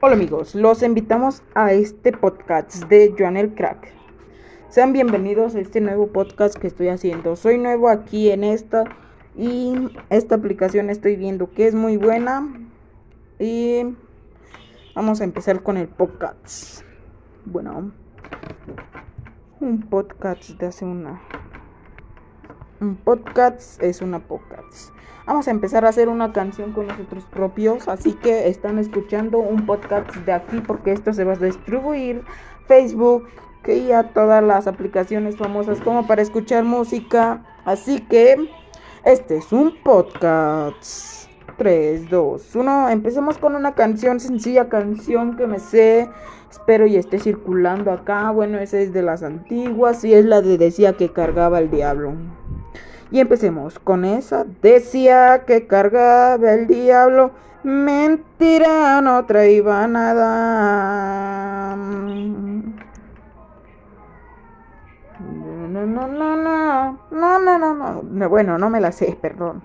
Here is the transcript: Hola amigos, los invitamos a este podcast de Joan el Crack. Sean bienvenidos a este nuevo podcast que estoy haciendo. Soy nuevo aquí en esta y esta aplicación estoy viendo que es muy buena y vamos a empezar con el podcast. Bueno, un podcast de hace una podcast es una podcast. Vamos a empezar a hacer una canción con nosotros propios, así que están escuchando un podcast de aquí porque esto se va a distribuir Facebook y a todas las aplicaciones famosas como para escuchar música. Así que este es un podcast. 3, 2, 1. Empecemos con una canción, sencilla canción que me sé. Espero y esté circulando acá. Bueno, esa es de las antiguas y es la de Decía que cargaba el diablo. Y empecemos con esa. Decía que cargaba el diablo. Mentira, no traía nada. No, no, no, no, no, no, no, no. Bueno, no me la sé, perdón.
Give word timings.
Hola 0.00 0.16
amigos, 0.16 0.54
los 0.54 0.82
invitamos 0.82 1.42
a 1.54 1.72
este 1.72 2.12
podcast 2.12 2.84
de 2.88 3.14
Joan 3.16 3.38
el 3.38 3.54
Crack. 3.54 3.92
Sean 4.68 4.92
bienvenidos 4.92 5.54
a 5.54 5.60
este 5.60 5.80
nuevo 5.80 6.08
podcast 6.08 6.56
que 6.56 6.66
estoy 6.66 6.88
haciendo. 6.88 7.36
Soy 7.36 7.56
nuevo 7.56 7.88
aquí 7.88 8.30
en 8.30 8.44
esta 8.44 8.84
y 9.36 9.96
esta 10.10 10.34
aplicación 10.34 10.90
estoy 10.90 11.16
viendo 11.16 11.50
que 11.52 11.68
es 11.68 11.74
muy 11.74 11.96
buena 11.96 12.52
y 13.38 13.94
vamos 14.94 15.20
a 15.20 15.24
empezar 15.24 15.62
con 15.62 15.78
el 15.78 15.88
podcast. 15.88 16.82
Bueno, 17.46 17.92
un 19.60 19.80
podcast 19.88 20.50
de 20.50 20.66
hace 20.66 20.84
una 20.84 21.22
podcast 22.92 23.82
es 23.82 24.02
una 24.02 24.18
podcast. 24.18 24.90
Vamos 25.26 25.48
a 25.48 25.50
empezar 25.50 25.86
a 25.86 25.88
hacer 25.88 26.08
una 26.08 26.32
canción 26.32 26.72
con 26.72 26.86
nosotros 26.86 27.24
propios, 27.24 27.88
así 27.88 28.12
que 28.12 28.48
están 28.48 28.78
escuchando 28.78 29.38
un 29.38 29.64
podcast 29.64 30.14
de 30.16 30.32
aquí 30.32 30.60
porque 30.60 30.92
esto 30.92 31.14
se 31.14 31.24
va 31.24 31.32
a 31.32 31.36
distribuir 31.36 32.22
Facebook 32.66 33.26
y 33.66 33.92
a 33.92 34.12
todas 34.12 34.42
las 34.42 34.66
aplicaciones 34.66 35.36
famosas 35.36 35.80
como 35.80 36.06
para 36.06 36.22
escuchar 36.22 36.64
música. 36.64 37.42
Así 37.64 38.00
que 38.00 38.36
este 39.04 39.38
es 39.38 39.52
un 39.52 39.74
podcast. 39.82 41.28
3, 41.56 42.10
2, 42.10 42.56
1. 42.56 42.88
Empecemos 42.90 43.38
con 43.38 43.54
una 43.54 43.74
canción, 43.74 44.20
sencilla 44.20 44.68
canción 44.68 45.36
que 45.36 45.46
me 45.46 45.60
sé. 45.60 46.08
Espero 46.50 46.86
y 46.86 46.96
esté 46.96 47.18
circulando 47.18 47.92
acá. 47.92 48.30
Bueno, 48.30 48.58
esa 48.58 48.78
es 48.78 48.92
de 48.92 49.02
las 49.02 49.22
antiguas 49.22 50.04
y 50.04 50.14
es 50.14 50.24
la 50.24 50.40
de 50.40 50.58
Decía 50.58 50.94
que 50.94 51.12
cargaba 51.12 51.60
el 51.60 51.70
diablo. 51.70 52.14
Y 53.10 53.20
empecemos 53.20 53.78
con 53.78 54.04
esa. 54.04 54.44
Decía 54.62 55.44
que 55.46 55.66
cargaba 55.66 56.52
el 56.52 56.66
diablo. 56.66 57.32
Mentira, 57.62 59.00
no 59.00 59.24
traía 59.24 59.86
nada. 59.86 61.76
No, 65.74 65.86
no, 65.86 65.86
no, 65.86 66.36
no, 66.36 66.98
no, 67.10 67.38
no, 67.38 67.58
no, 67.58 68.02
no. 68.02 68.28
Bueno, 68.28 68.58
no 68.58 68.70
me 68.70 68.80
la 68.80 68.92
sé, 68.92 69.16
perdón. 69.20 69.62